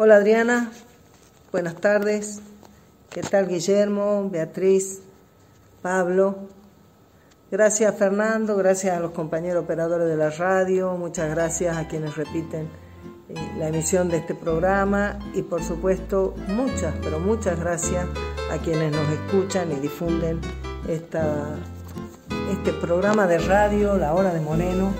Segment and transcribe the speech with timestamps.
[0.00, 0.70] Hola Adriana,
[1.50, 2.38] buenas tardes.
[3.10, 5.00] ¿Qué tal Guillermo, Beatriz,
[5.82, 6.36] Pablo?
[7.50, 12.68] Gracias Fernando, gracias a los compañeros operadores de la radio, muchas gracias a quienes repiten
[13.28, 18.06] eh, la emisión de este programa y por supuesto muchas, pero muchas gracias
[18.52, 20.40] a quienes nos escuchan y difunden
[20.86, 21.56] esta,
[22.52, 24.92] este programa de radio, La Hora de Moreno,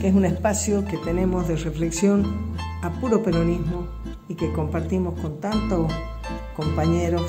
[0.00, 5.40] que es un espacio que tenemos de reflexión a puro peronismo y que compartimos con
[5.40, 5.92] tantos
[6.56, 7.22] compañeros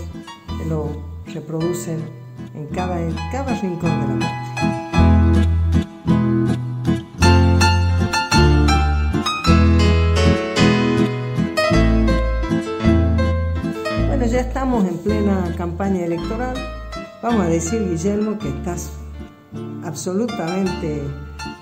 [0.58, 0.90] que lo
[1.34, 2.00] reproducen
[2.54, 4.54] en cada, en cada rincón de la patria.
[14.08, 16.56] Bueno, ya estamos en plena campaña electoral.
[17.22, 18.92] Vamos a decir, Guillermo, que estás
[19.84, 21.02] absolutamente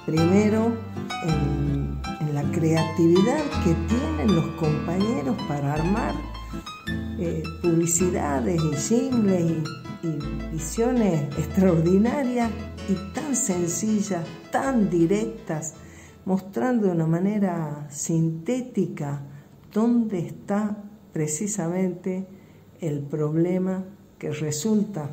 [0.05, 0.71] primero
[1.25, 1.70] en
[2.41, 6.15] la creatividad que tienen los compañeros para armar
[7.19, 9.51] eh, publicidades y singles
[10.03, 12.49] y, y visiones extraordinarias
[12.89, 15.75] y tan sencillas, tan directas,
[16.25, 19.21] mostrando de una manera sintética
[19.71, 20.77] dónde está
[21.13, 22.25] precisamente
[22.79, 23.83] el problema
[24.17, 25.11] que resulta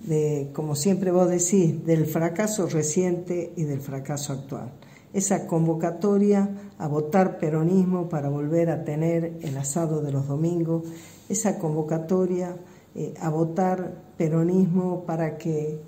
[0.00, 4.72] de, como siempre vos decís, del fracaso reciente y del fracaso actual
[5.14, 10.82] esa convocatoria a votar peronismo para volver a tener el asado de los domingos,
[11.28, 12.56] esa convocatoria
[12.96, 15.80] eh, a votar peronismo para que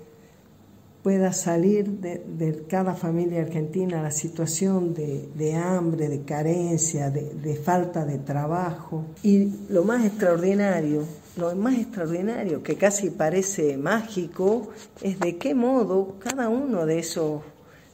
[1.03, 8.03] pueda salir de, cada familia argentina la situación de, hambre, de carencia, de, de, falta
[8.03, 9.05] de trabajo.
[9.23, 11.03] Y lo más extraordinario,
[11.37, 14.69] lo más extraordinario, que casi parece mágico,
[15.01, 17.41] es de qué modo cada uno de esos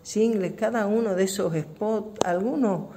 [0.03, 2.89] singles, cada uno de esos spots, algunos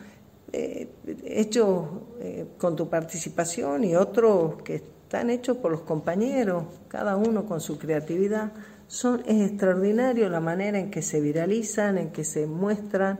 [0.52, 0.88] eh,
[1.24, 1.86] hechos
[2.20, 7.60] eh, con tu participación y otros que están hechos por los compañeros, cada uno con
[7.60, 8.52] su creatividad.
[8.88, 13.18] Son, es extraordinario la manera en que se viralizan, en que se muestran,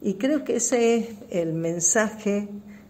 [0.00, 2.48] y creo que ese es el mensaje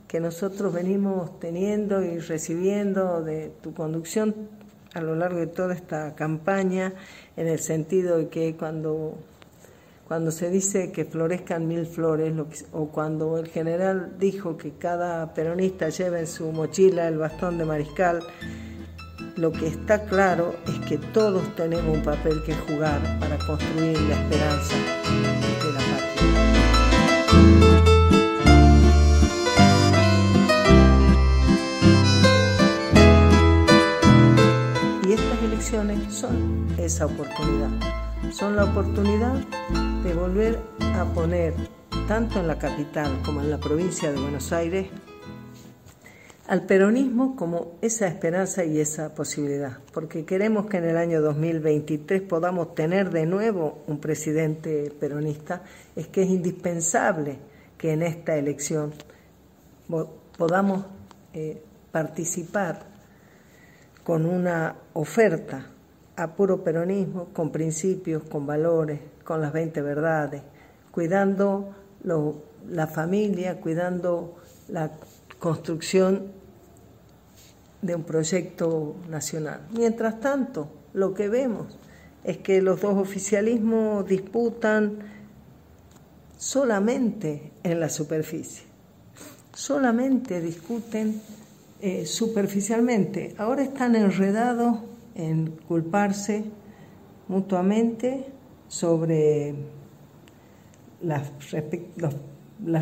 [0.08, 4.34] que nosotros venimos teniendo y recibiendo de tu conducción
[4.94, 6.92] a lo largo de toda esta campaña,
[7.36, 9.16] en el sentido de que cuando
[10.06, 12.34] cuando se dice que florezcan mil flores,
[12.72, 17.64] o cuando el general dijo que cada peronista lleve en su mochila el bastón de
[17.64, 18.20] mariscal,
[19.36, 24.14] lo que está claro es que todos tenemos un papel que jugar para construir la
[24.14, 24.76] esperanza
[25.62, 26.04] de la patria.
[35.08, 37.70] Y estas elecciones son esa oportunidad,
[38.32, 39.34] son la oportunidad
[40.02, 41.54] de volver a poner,
[42.08, 44.88] tanto en la capital como en la provincia de Buenos Aires,
[46.46, 52.22] al peronismo como esa esperanza y esa posibilidad, porque queremos que en el año 2023
[52.22, 55.62] podamos tener de nuevo un presidente peronista,
[55.96, 57.38] es que es indispensable
[57.78, 58.92] que en esta elección
[60.36, 60.86] podamos
[61.32, 62.86] eh, participar
[64.02, 65.70] con una oferta
[66.16, 70.42] a puro peronismo, con principios, con valores, con las 20 verdades,
[70.90, 71.74] cuidando
[72.68, 74.36] la familia, cuidando
[74.68, 74.92] la
[75.38, 76.32] construcción
[77.82, 79.60] de un proyecto nacional.
[79.76, 81.78] Mientras tanto, lo que vemos
[82.22, 84.98] es que los dos oficialismos disputan
[86.38, 88.64] solamente en la superficie,
[89.54, 91.20] solamente discuten
[91.80, 93.34] eh, superficialmente.
[93.36, 94.78] Ahora están enredados
[95.14, 96.44] en culparse
[97.28, 98.26] mutuamente
[98.68, 99.54] sobre
[101.02, 101.30] las,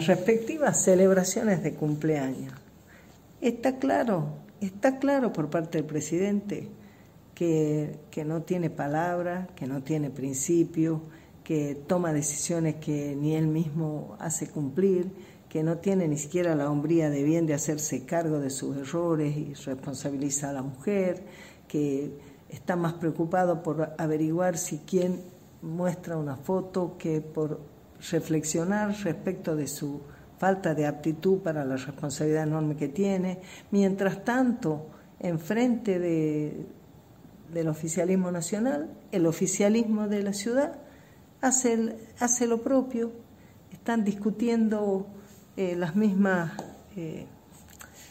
[0.07, 2.55] respectivas celebraciones de cumpleaños.
[3.41, 4.29] Está claro,
[4.61, 6.69] está claro por parte del presidente
[7.35, 11.03] que, que no tiene palabra, que no tiene principio,
[11.43, 15.11] que toma decisiones que ni él mismo hace cumplir,
[15.49, 19.37] que no tiene ni siquiera la hombría de bien de hacerse cargo de sus errores
[19.37, 21.25] y responsabiliza a la mujer,
[21.73, 22.13] que
[22.51, 25.23] está más preocupado por averiguar si quién
[25.63, 27.61] muestra una foto que por
[28.11, 30.03] reflexionar respecto de su
[30.37, 33.41] falta de aptitud para la responsabilidad enorme que tiene.
[33.71, 34.85] Mientras tanto,
[35.19, 36.67] enfrente de,
[37.55, 40.75] del oficialismo nacional, el oficialismo de la ciudad
[41.41, 43.13] hace, hace lo propio,
[43.71, 45.07] están discutiendo
[45.57, 46.53] eh, las mismas,
[46.97, 47.25] eh,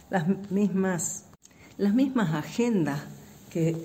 [0.09, 1.25] las mismas,
[1.77, 3.01] las mismas agendas
[3.51, 3.75] que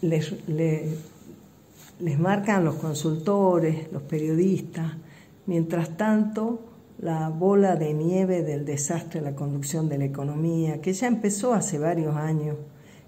[0.00, 4.92] les, les, marcan los consultores, los periodistas.
[5.46, 6.60] Mientras tanto,
[6.98, 11.54] la bola de nieve del desastre en la conducción de la economía, que ya empezó
[11.54, 12.56] hace varios años,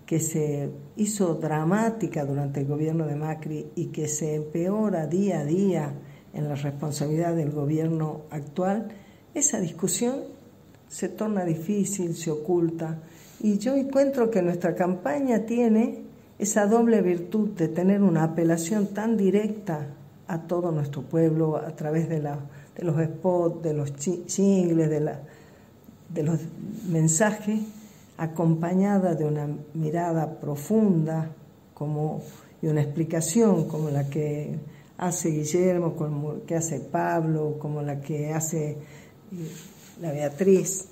[0.07, 5.45] que se hizo dramática durante el gobierno de Macri y que se empeora día a
[5.45, 5.95] día
[6.35, 8.89] en la responsabilidad del gobierno actual,
[9.35, 10.17] esa discusión
[10.89, 13.01] se torna difícil, se oculta.
[13.41, 16.03] Y yo encuentro que nuestra campaña tiene
[16.39, 19.87] esa doble virtud de tener una apelación tan directa
[20.27, 22.39] a todo nuestro pueblo a través de, la,
[22.77, 23.91] de los spots, de los
[25.01, 25.21] la,
[26.09, 26.41] de los
[26.89, 27.61] mensajes,
[28.17, 31.31] acompañada de una mirada profunda
[31.75, 32.23] como,
[32.63, 34.55] y una explicación como la que
[34.99, 38.77] hace Guillermo, como la que hace Pablo, como la que hace eh,
[40.01, 40.89] la Beatriz,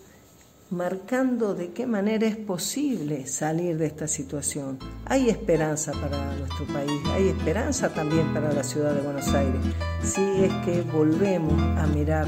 [0.73, 4.79] marcando de qué manera es posible salir de esta situación.
[5.05, 9.61] Hay esperanza para nuestro país, hay esperanza también para la ciudad de Buenos Aires,
[10.03, 12.27] si es que volvemos a mirar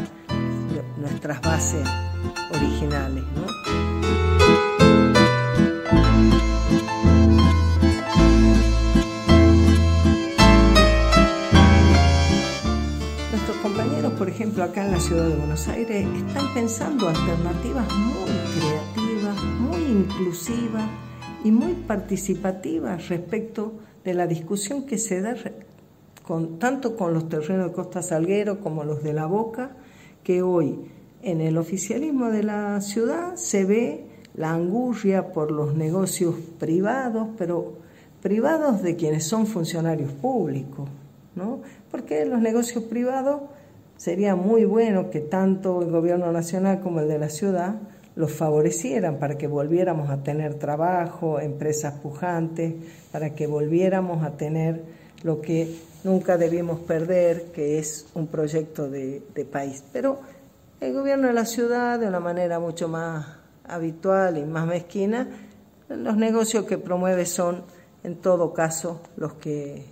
[0.99, 1.89] nuestras bases
[2.51, 3.25] originales.
[13.31, 18.34] Nuestros compañeros, por ejemplo, acá en la ciudad de Buenos Aires, están pensando alternativas muy
[19.95, 20.85] muy inclusivas
[21.45, 23.75] y muy participativas respecto
[24.05, 25.35] de la discusión que se da
[26.59, 29.71] tanto con los terrenos de Costa Salguero como los de La Boca,
[30.23, 30.79] que hoy
[31.23, 37.75] en el oficialismo de la ciudad se ve la angurria por los negocios privados, pero
[38.23, 40.89] privados de quienes son funcionarios públicos,
[41.37, 41.61] ¿no?
[41.91, 43.43] Porque los negocios privados
[43.97, 47.77] sería muy bueno que tanto el gobierno nacional como el de la ciudad
[48.17, 52.75] los favorecieran para que volviéramos a tener trabajo, empresas pujantes,
[53.11, 54.83] para que volviéramos a tener
[55.23, 59.83] lo que nunca debimos perder, que es un proyecto de, país.
[59.93, 60.21] Pero
[60.81, 63.27] el gobierno de la ciudad, de una manera mucho más
[63.67, 65.29] habitual y más mezquina,
[65.89, 67.63] los negocios que promueve son,
[68.05, 69.87] en todo caso, los que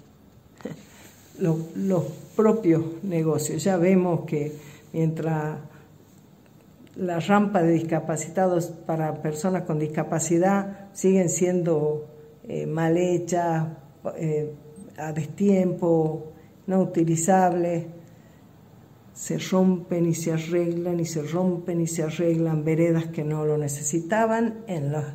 [1.38, 2.04] los
[2.36, 3.64] propios negocios.
[3.64, 4.52] Ya vemos que
[4.92, 5.56] mientras
[6.96, 12.08] la rampa de discapacitados para personas con discapacidad siguen siendo
[12.44, 13.68] eh, mal hechas,
[14.16, 14.52] eh,
[14.98, 16.32] a destiempo,
[16.66, 17.86] no utilizables,
[19.14, 23.58] se rompen y se arreglan y se rompen y se arreglan veredas que no lo
[23.58, 25.14] necesitaban en las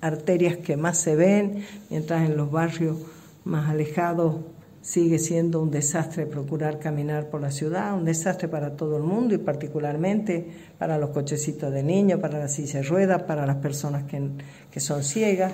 [0.00, 2.96] arterias que más se ven, mientras en los barrios
[3.44, 4.36] más alejados
[4.82, 9.34] sigue siendo un desastre procurar caminar por la ciudad, un desastre para todo el mundo
[9.34, 10.46] y particularmente
[10.78, 14.20] para los cochecitos de niños, para las sillas de ruedas, para las personas que,
[14.70, 15.52] que son ciegas.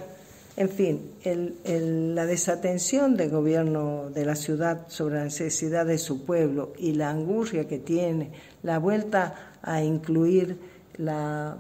[0.57, 6.25] En fin, el, la desatención del gobierno de la ciudad sobre la necesidad de su
[6.25, 8.31] pueblo y la angustia que tiene,
[8.63, 10.57] la vuelta a incluir
[10.97, 11.59] la,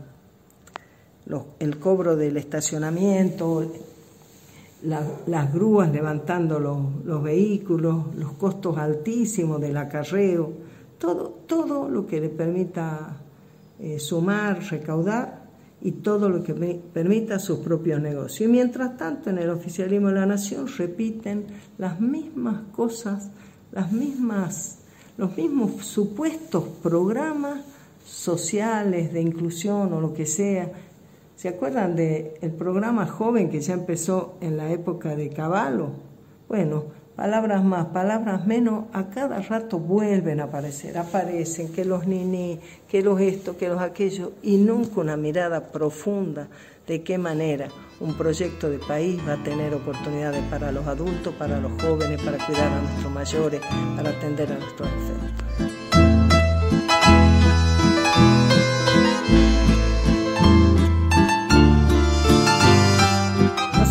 [1.58, 3.70] el cobro del estacionamiento,
[4.82, 10.52] las grúas levantando los, vehículos, los costos altísimos del acarreo,
[10.98, 13.16] todo, todo lo que le permita
[13.78, 15.46] eh, sumar, recaudar
[15.82, 18.48] y todo lo que permita sus propios negocios.
[18.48, 21.46] Y mientras tanto, en el oficialismo de la nación repiten
[21.78, 23.30] las mismas cosas,
[23.72, 24.78] las mismas,
[25.18, 27.60] los mismos supuestos programas
[28.06, 30.72] sociales de inclusión o lo que sea,
[31.36, 35.90] ¿Se acuerdan del el programa joven que ya empezó en la época de Caballo?
[36.48, 42.58] Bueno, palabras más, palabras menos, a cada rato vuelven a aparecer, aparecen que los niní,
[42.88, 46.48] que los esto, que los aquello, y nunca una mirada profunda
[46.86, 47.68] de qué manera
[48.00, 52.38] un proyecto de país va a tener oportunidades para los adultos, para los jóvenes, para
[52.46, 53.60] cuidar a nuestros mayores,
[53.94, 55.85] para atender a nuestros enfermos.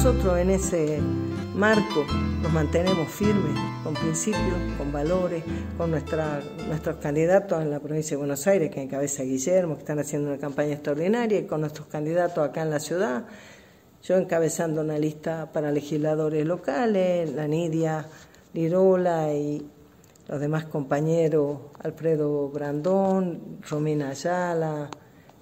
[0.06, 1.00] Nosotros en ese
[1.56, 2.06] marco
[2.44, 5.44] nos mantenemos firmes, con principios, con valores,
[5.80, 9.98] con nuestra, nuestros candidatos en la provincia de Buenos Aires, que encabeza Guillermo, que están
[9.98, 13.26] haciendo una campaña extraordinaria, y con nuestros candidatos acá en la ciudad.
[14.04, 18.06] Yo encabezando una lista para legisladores locales, la Nidia
[18.54, 19.68] Lirola y
[20.28, 24.88] los demás compañeros, Alfredo Brandón, Romina Ayala,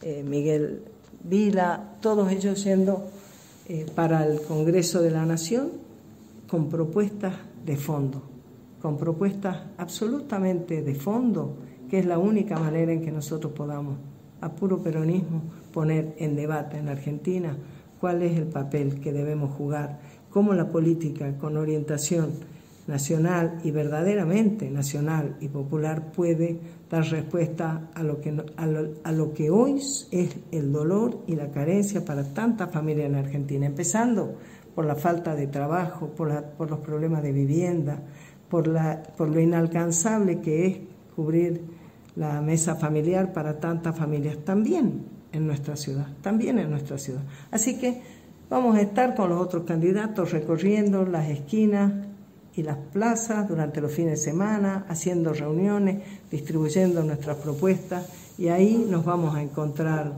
[0.02, 0.86] eh, Miguel
[1.22, 3.10] Vila, todos ellos siendo
[3.68, 5.70] eh, para el Congreso de la Nación
[6.48, 7.34] con propuestas
[7.66, 8.22] de fondo,
[8.82, 11.56] con propuestas absolutamente de fondo,
[11.90, 13.98] que es la única manera en que nosotros podamos,
[14.42, 15.42] a puro peronismo,
[15.72, 17.56] poner en debate en Argentina
[18.00, 22.32] cuál es el papel que debemos jugar, cómo la política con orientación
[22.88, 26.60] nacional y verdaderamente nacional y popular puede
[26.90, 32.04] dar respuesta a lo que, a lo, que hoy es el dolor y la carencia
[32.04, 34.36] para tantas familias en Argentina, empezando
[34.76, 38.00] por la falta de trabajo, por, por los problemas de vivienda,
[38.50, 40.78] por, la, por lo inalcanzable que es
[41.16, 41.62] cubrir
[42.16, 47.24] la mesa familiar para tantas familias, también en nuestra ciudad, también en nuestra ciudad.
[47.50, 48.02] Así que
[48.50, 51.92] vamos a estar con los otros candidatos recorriendo las esquinas
[52.56, 58.08] y las plazas durante los fines de semana, haciendo reuniones, distribuyendo nuestras propuestas
[58.38, 60.14] y ahí nos vamos a encontrar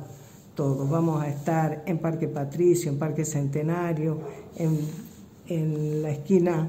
[0.54, 0.89] todos.
[0.89, 4.20] Vamos a estar en Parque Patricio, en Parque Centenario,
[4.58, 4.80] en,
[5.48, 6.68] en la esquina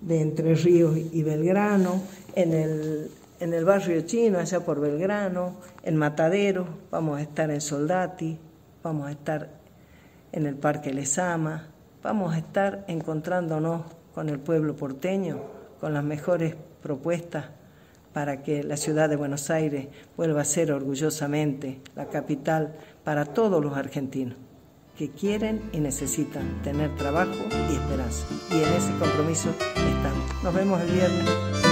[0.00, 2.00] de Entre Ríos y Belgrano,
[2.34, 7.60] en el, en el barrio chino, allá por Belgrano, en Matadero, vamos a estar en
[7.60, 8.38] Soldati,
[8.82, 9.50] vamos a estar
[10.32, 11.68] en el Parque Lesama,
[12.02, 13.82] vamos a estar encontrándonos
[14.16, 15.42] con el pueblo porteño,
[15.78, 17.50] con las mejores propuestas
[18.14, 23.62] para que la ciudad de Buenos Aires vuelva a ser orgullosamente la capital para todos
[23.62, 24.38] los argentinos
[24.96, 27.34] que quieren y necesitan tener trabajo
[27.70, 28.26] y esperanza.
[28.50, 30.42] Y en ese compromiso estamos.
[30.42, 31.65] Nos vemos el viernes.